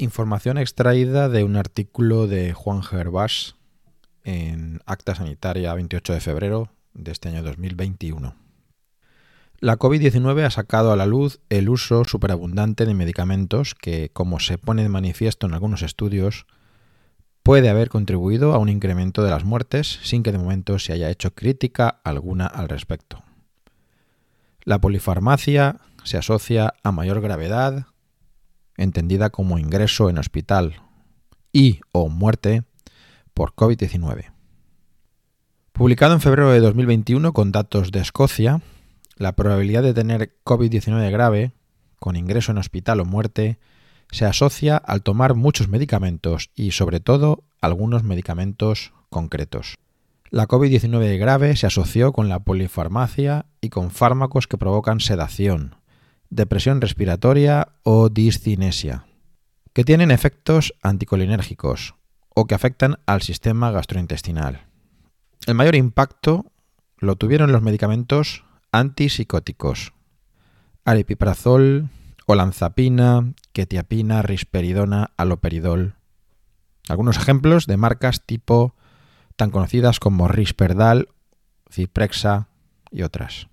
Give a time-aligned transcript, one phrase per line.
[0.00, 3.56] Información extraída de un artículo de Juan Gervás
[4.24, 8.34] en Acta Sanitaria 28 de febrero de este año 2021.
[9.58, 14.56] La COVID-19 ha sacado a la luz el uso superabundante de medicamentos que, como se
[14.56, 16.46] pone de manifiesto en algunos estudios,
[17.42, 21.10] puede haber contribuido a un incremento de las muertes sin que de momento se haya
[21.10, 23.22] hecho crítica alguna al respecto.
[24.64, 27.84] La polifarmacia se asocia a mayor gravedad,
[28.80, 30.82] entendida como ingreso en hospital
[31.52, 32.64] y o muerte
[33.34, 34.32] por COVID-19.
[35.72, 38.60] Publicado en febrero de 2021 con datos de Escocia,
[39.16, 41.52] la probabilidad de tener COVID-19 grave,
[41.98, 43.58] con ingreso en hospital o muerte,
[44.10, 49.76] se asocia al tomar muchos medicamentos y sobre todo algunos medicamentos concretos.
[50.30, 55.76] La COVID-19 grave se asoció con la polifarmacia y con fármacos que provocan sedación,
[56.30, 59.04] depresión respiratoria o discinesia,
[59.72, 61.94] que tienen efectos anticolinérgicos
[62.34, 64.66] o que afectan al sistema gastrointestinal.
[65.46, 66.46] El mayor impacto
[66.98, 69.92] lo tuvieron los medicamentos antipsicóticos,
[70.84, 71.90] aripiprazol,
[72.26, 75.96] olanzapina, quetiapina, risperidona, aloperidol.
[76.88, 78.74] Algunos ejemplos de marcas tipo
[79.36, 81.08] tan conocidas como Risperdal,
[81.70, 82.48] Ciprexa
[82.90, 83.49] y otras.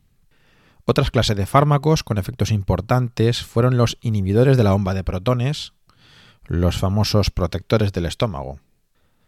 [0.89, 5.73] Otras clases de fármacos con efectos importantes fueron los inhibidores de la bomba de protones,
[6.45, 8.61] los famosos protectores del estómago.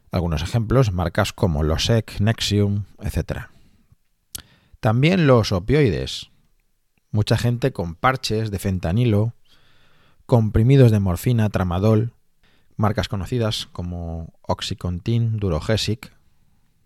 [0.10, 3.48] Algunos ejemplos, marcas como Losec, Nexium, etc.
[4.80, 6.30] También los opioides.
[7.12, 9.34] Mucha gente con parches de fentanilo,
[10.26, 12.14] comprimidos de morfina, tramadol,
[12.78, 16.14] marcas conocidas como Oxycontin, Durogesic,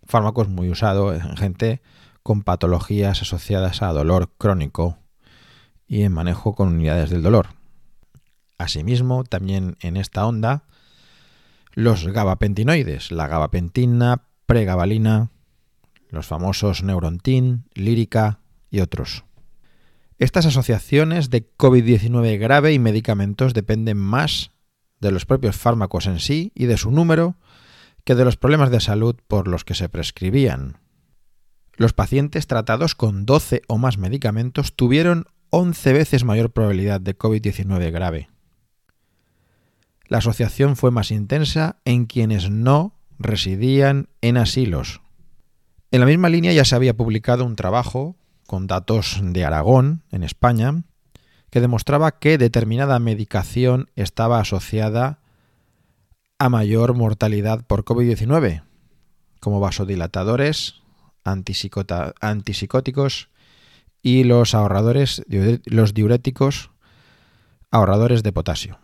[0.07, 1.81] fármacos muy usados en gente
[2.23, 4.97] con patologías asociadas a dolor crónico
[5.85, 7.49] y en manejo con unidades del dolor.
[8.57, 10.63] Asimismo, también en esta onda,
[11.73, 15.31] los gabapentinoides, la gabapentina, pregabalina,
[16.09, 18.39] los famosos Neurontin, Lírica
[18.69, 19.25] y otros.
[20.19, 24.51] Estas asociaciones de COVID-19 grave y medicamentos dependen más
[24.99, 27.35] de los propios fármacos en sí y de su número
[28.05, 30.82] que de los problemas de salud por los que se prescribían.
[31.75, 37.91] Los pacientes tratados con 12 o más medicamentos tuvieron 11 veces mayor probabilidad de COVID-19
[37.91, 38.29] grave.
[40.07, 45.01] La asociación fue más intensa en quienes no residían en asilos.
[45.91, 48.15] En la misma línea ya se había publicado un trabajo
[48.47, 50.83] con datos de Aragón, en España,
[51.49, 55.19] que demostraba que determinada medicación estaba asociada
[56.39, 58.63] a mayor mortalidad por COVID-19,
[59.39, 60.82] como vasodilatadores,
[61.23, 63.29] antipsicóticos
[64.01, 65.23] y los ahorradores,
[65.65, 66.71] los diuréticos
[67.71, 68.79] ahorradores de potasio.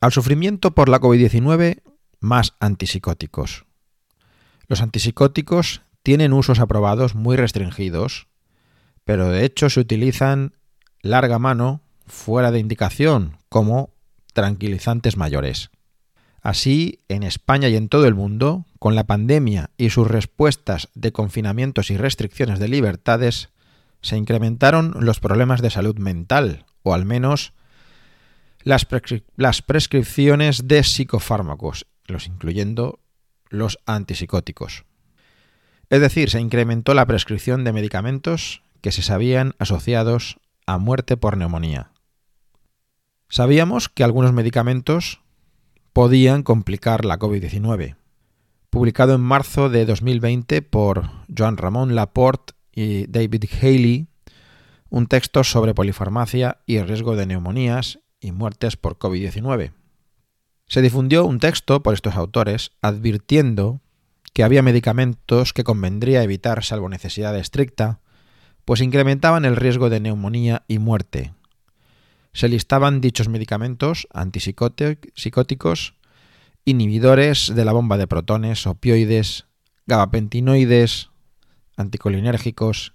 [0.00, 1.82] Al sufrimiento por la COVID-19,
[2.20, 3.66] más antipsicóticos.
[4.68, 8.28] Los antipsicóticos tienen usos aprobados muy restringidos,
[9.04, 10.54] pero de hecho se utilizan
[11.02, 13.94] larga mano fuera de indicación como
[14.32, 15.70] tranquilizantes mayores.
[16.42, 21.12] Así, en España y en todo el mundo, con la pandemia y sus respuestas de
[21.12, 23.50] confinamientos y restricciones de libertades,
[24.02, 27.52] se incrementaron los problemas de salud mental, o al menos
[28.64, 28.84] las,
[29.62, 32.98] prescripciones de psicofármacos, los incluyendo
[33.48, 34.84] los antipsicóticos.
[35.90, 41.36] Es decir, se incrementó la prescripción de medicamentos que se sabían asociados a muerte por
[41.36, 41.92] neumonía.
[43.28, 45.21] Sabíamos que algunos medicamentos
[45.92, 47.96] podían complicar la COVID-19.
[48.70, 54.08] Publicado en marzo de 2020 por Joan Ramón Laporte y David Haley,
[54.88, 59.72] un texto sobre polifarmacia y riesgo de neumonías y muertes por COVID-19.
[60.66, 63.82] Se difundió un texto por estos autores advirtiendo
[64.32, 68.00] que había medicamentos que convendría evitar salvo necesidad estricta,
[68.64, 71.34] pues incrementaban el riesgo de neumonía y muerte,
[72.32, 75.94] se listaban dichos medicamentos antipsicóticos,
[76.64, 79.46] inhibidores de la bomba de protones, opioides,
[79.86, 81.10] gabapentinoides,
[81.76, 82.94] anticolinérgicos,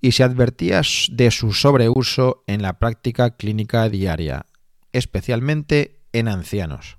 [0.00, 4.46] y se advertía de su sobreuso en la práctica clínica diaria,
[4.92, 6.98] especialmente en ancianos.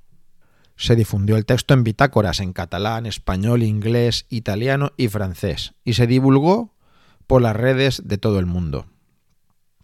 [0.76, 6.08] Se difundió el texto en bitácoras en catalán, español, inglés, italiano y francés, y se
[6.08, 6.74] divulgó
[7.28, 8.88] por las redes de todo el mundo.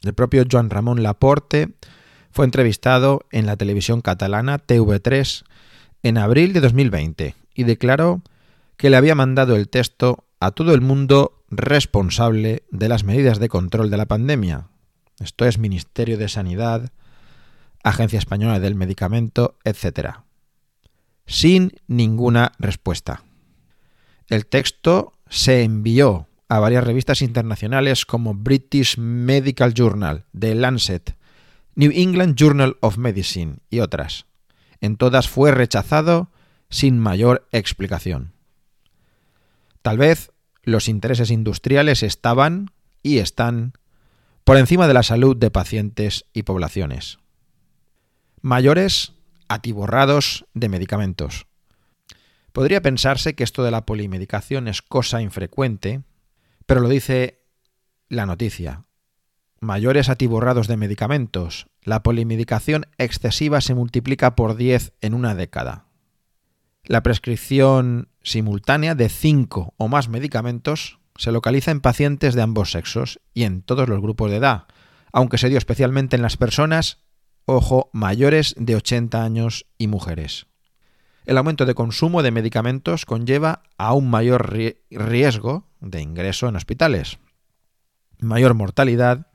[0.02, 1.70] El propio Joan Ramón Laporte
[2.32, 5.44] fue entrevistado en la televisión catalana TV3
[6.04, 8.22] en abril de 2020 y declaró
[8.78, 13.50] que le había mandado el texto a todo el mundo responsable de las medidas de
[13.50, 14.70] control de la pandemia.
[15.20, 16.92] Esto es Ministerio de Sanidad,
[17.84, 20.22] Agencia Española del Medicamento, etc.
[21.28, 23.24] Sin ninguna respuesta.
[24.28, 31.16] El texto se envió a varias revistas internacionales como British Medical Journal, The Lancet,
[31.76, 34.26] New England Journal of Medicine y otras.
[34.82, 36.30] En todas fue rechazado
[36.70, 38.34] sin mayor explicación.
[39.82, 40.34] Tal vez
[40.64, 42.72] los intereses industriales estaban
[43.02, 43.72] y están
[44.44, 47.20] por encima de la salud de pacientes y poblaciones.
[48.42, 49.14] Mayores
[49.48, 51.46] atiborrados de medicamentos.
[52.52, 56.02] Podría pensarse que esto de la polimedicación es cosa infrecuente,
[56.72, 57.44] pero lo dice
[58.08, 58.86] la noticia.
[59.60, 61.68] Mayores atiborrados de medicamentos.
[61.84, 65.88] La polimedicación excesiva se multiplica por 10 en una década.
[66.86, 73.20] La prescripción simultánea de 5 o más medicamentos se localiza en pacientes de ambos sexos
[73.34, 74.68] y en todos los grupos de edad,
[75.12, 77.00] aunque se dio especialmente en las personas,
[77.44, 80.48] ojo, mayores de 80 años y mujeres.
[81.26, 84.54] El aumento de consumo de medicamentos conlleva a un mayor
[84.90, 87.20] riesgo de ingreso en hospitales,
[88.20, 89.28] mayor mortalidad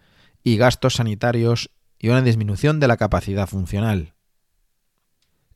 [0.43, 4.15] y gastos sanitarios y una disminución de la capacidad funcional.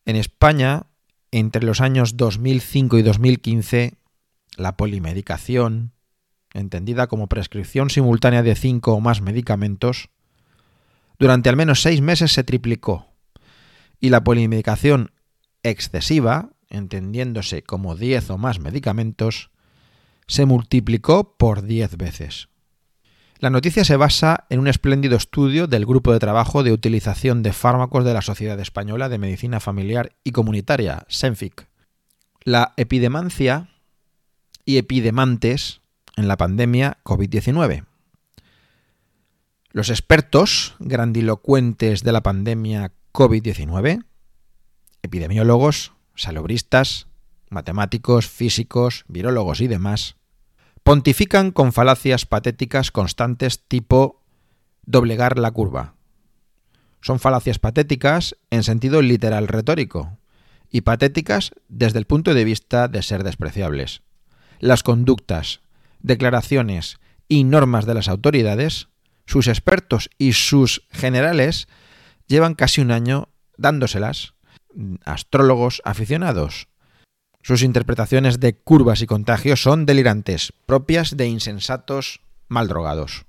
[0.05, 0.87] En España,
[1.31, 3.99] entre los años 2005 y 2015,
[4.57, 5.93] la polimedicación,
[6.53, 10.11] entendida como prescripción simultánea de cinco o más medicamentos,
[11.19, 13.07] durante al menos seis meses se triplicó,
[14.01, 15.13] y la polimedicación
[15.63, 19.51] excesiva, entendiéndose como 10 o más medicamentos,
[20.27, 22.49] se multiplicó por 10 veces.
[23.41, 27.55] La noticia se basa en un espléndido estudio del Grupo de Trabajo de Utilización de
[27.55, 31.67] Fármacos de la Sociedad Española de Medicina Familiar y Comunitaria, SENFIC.
[32.45, 33.69] La epidemancia
[34.67, 35.81] y epidemantes
[36.17, 37.87] en la pandemia COVID-19.
[39.73, 44.05] Los expertos grandilocuentes de la pandemia COVID-19
[45.03, 47.07] epidemiólogos, salubristas,
[47.49, 50.17] matemáticos, físicos, virólogos y demás,
[50.83, 54.23] pontifican con falacias patéticas constantes tipo
[54.85, 55.95] doblegar la curva.
[57.01, 60.19] Son falacias patéticas en sentido literal retórico
[60.71, 64.03] y patéticas desde el punto de vista de ser despreciables.
[64.59, 65.61] Las conductas,
[66.01, 66.99] declaraciones
[67.29, 68.89] y normas de las autoridades,
[69.27, 71.69] sus expertos y sus generales
[72.27, 74.35] llevan casi un año dándoselas
[75.05, 76.69] astrólogos aficionados.
[77.43, 83.25] Sus interpretaciones de curvas y contagios son delirantes, propias de insensatos mal drogados.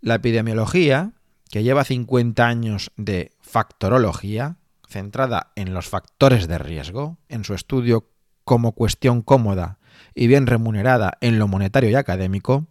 [0.00, 1.12] La epidemiología,
[1.50, 4.56] que lleva 50 años de factorología,
[4.88, 8.10] centrada en los factores de riesgo, en su estudio
[8.44, 9.78] como cuestión cómoda
[10.14, 12.66] y bien remunerada en lo monetario y académico,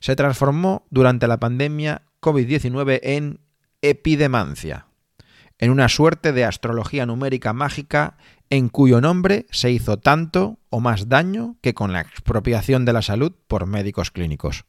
[0.00, 3.40] se transformó durante la pandemia COVID-19 en
[3.80, 4.86] epidemancia,
[5.58, 8.16] en una suerte de astrología numérica mágica
[8.50, 13.02] en cuyo nombre se hizo tanto o más daño que con la expropiación de la
[13.02, 14.64] salud por médicos clínicos.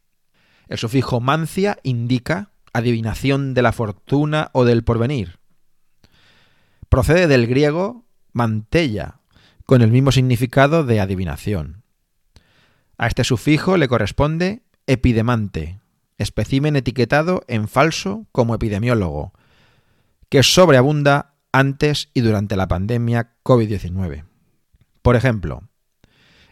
[0.68, 5.40] El sufijo mancia indica adivinación de la fortuna o del porvenir.
[6.90, 9.20] Procede del griego mantella,
[9.66, 11.84] con el mismo significado de adivinación.
[12.98, 15.80] A este sufijo le corresponde epidemante,
[16.18, 19.34] espécimen etiquetado en falso como epidemiólogo,
[20.30, 24.26] que sobreabunda antes y durante la pandemia COVID-19.
[25.02, 25.64] Por ejemplo,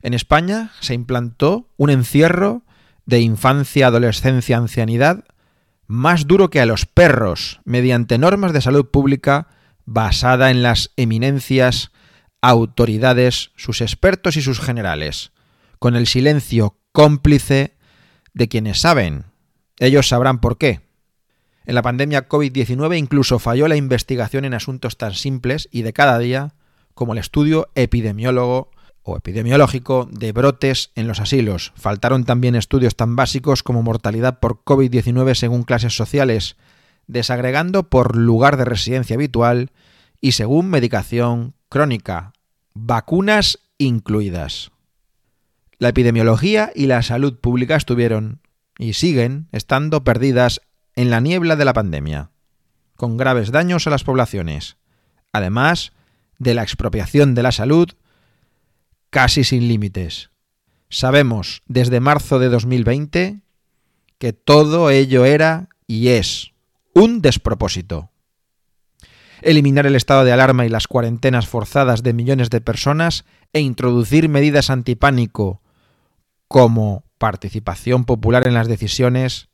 [0.02, 2.64] en España se implantó un encierro
[3.06, 5.26] de infancia, adolescencia, ancianidad
[5.88, 9.48] más duro que a los perros, mediante normas de salud pública
[9.86, 11.92] basada en las eminencias,
[12.42, 15.32] autoridades, sus expertos y sus generales,
[15.80, 17.76] con el silencio cómplice
[18.34, 19.26] de quienes saben.
[19.80, 20.82] Ellos sabrán por qué.
[21.66, 26.20] En la pandemia COVID-19 incluso falló la investigación en asuntos tan simples y de cada
[26.20, 26.54] día
[26.94, 28.72] como el estudio epidemiólogo
[29.04, 31.74] o epidemiológico de brotes en los asilos.
[31.76, 36.56] Faltaron también estudios tan básicos como mortalidad por COVID-19 según clases sociales,
[37.08, 39.72] desagregando por lugar de residencia habitual
[40.22, 42.34] y según medicación crónica,
[42.74, 44.72] vacunas incluidas.
[45.80, 48.40] La epidemiología y la salud pública estuvieron
[48.78, 50.62] y siguen estando perdidas
[50.96, 52.32] en la niebla de la pandemia,
[52.96, 54.78] con graves daños a las poblaciones,
[55.32, 55.94] además
[56.40, 57.90] de la expropiación de la salud
[59.10, 60.32] casi sin límites.
[60.90, 63.42] Sabemos desde marzo de 2020
[64.18, 66.54] que todo ello era y es
[66.94, 68.12] un despropósito.
[69.42, 74.30] Eliminar el estado de alarma y las cuarentenas forzadas de millones de personas e introducir
[74.30, 75.62] medidas antipánico
[76.48, 79.50] como participación popular en las decisiones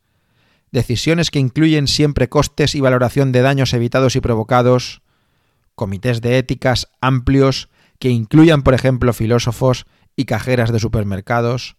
[0.72, 5.02] decisiones que incluyen siempre costes y valoración de daños evitados y provocados,
[5.74, 9.86] comités de éticas amplios que incluyan, por ejemplo, filósofos
[10.16, 11.76] y cajeras de supermercados,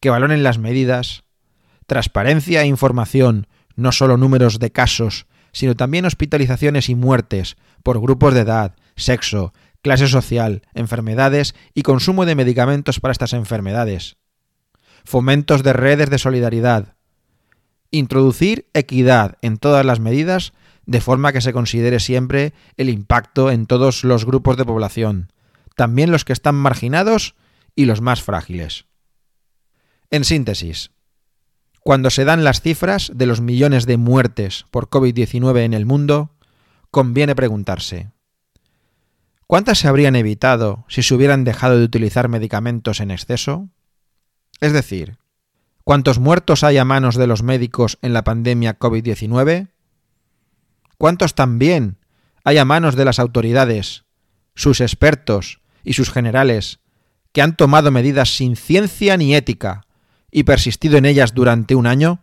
[0.00, 1.24] que valoren las medidas,
[1.86, 3.46] transparencia e información,
[3.76, 9.52] no solo números de casos, sino también hospitalizaciones y muertes por grupos de edad, sexo,
[9.82, 14.16] clase social, enfermedades y consumo de medicamentos para estas enfermedades.
[15.04, 16.94] Fomentos de redes de solidaridad.
[17.92, 20.54] Introducir equidad en todas las medidas
[20.86, 25.32] de forma que se considere siempre el impacto en todos los grupos de población,
[25.76, 27.36] también los que están marginados
[27.76, 28.86] y los más frágiles.
[30.10, 30.90] En síntesis,
[31.80, 36.34] cuando se dan las cifras de los millones de muertes por COVID-19 en el mundo,
[36.90, 38.10] conviene preguntarse,
[39.46, 43.68] ¿cuántas se habrían evitado si se hubieran dejado de utilizar medicamentos en exceso?
[44.60, 45.18] Es decir,
[45.84, 49.68] ¿cuántos muertos hay a manos de los médicos en la pandemia COVID-19?
[50.98, 51.98] ¿Cuántos también
[52.44, 54.04] hay a manos de las autoridades,
[54.54, 56.80] sus expertos y sus generales,
[57.32, 59.86] que han tomado medidas sin ciencia ni ética
[60.30, 62.21] y persistido en ellas durante un año?